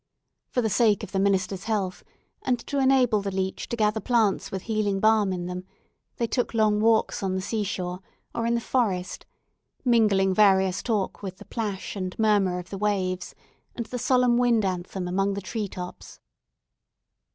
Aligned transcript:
For 0.49 0.63
the 0.63 0.69
sake 0.71 1.03
of 1.03 1.11
the 1.11 1.19
minister's 1.19 1.65
health, 1.65 2.03
and 2.41 2.57
to 2.65 2.79
enable 2.79 3.21
the 3.21 3.29
leech 3.29 3.69
to 3.69 3.75
gather 3.75 3.99
plants 3.99 4.49
with 4.49 4.63
healing 4.63 4.99
balm 4.99 5.31
in 5.31 5.45
them, 5.45 5.63
they 6.17 6.25
took 6.25 6.55
long 6.55 6.79
walks 6.81 7.21
on 7.21 7.35
the 7.35 7.39
sea 7.41 7.63
shore, 7.63 7.99
or 8.33 8.47
in 8.47 8.55
the 8.55 8.61
forest; 8.61 9.27
mingling 9.85 10.33
various 10.33 10.81
walks 10.89 11.21
with 11.21 11.37
the 11.37 11.45
splash 11.45 11.95
and 11.95 12.17
murmur 12.17 12.57
of 12.57 12.71
the 12.71 12.79
waves, 12.79 13.35
and 13.75 13.85
the 13.85 13.99
solemn 13.99 14.39
wind 14.39 14.65
anthem 14.65 15.07
among 15.07 15.35
the 15.35 15.39
tree 15.41 15.67
tops. 15.67 16.19